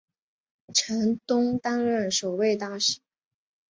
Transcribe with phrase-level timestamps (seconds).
[0.73, 3.01] 陈东担任首位大使。